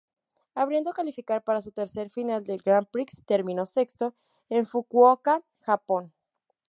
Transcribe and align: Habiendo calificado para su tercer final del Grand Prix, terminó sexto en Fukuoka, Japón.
Habiendo 0.55 0.93
calificado 0.93 1.41
para 1.41 1.61
su 1.61 1.71
tercer 1.71 2.09
final 2.09 2.43
del 2.43 2.63
Grand 2.63 2.87
Prix, 2.87 3.21
terminó 3.23 3.67
sexto 3.67 4.15
en 4.49 4.65
Fukuoka, 4.65 5.43
Japón. 5.63 6.11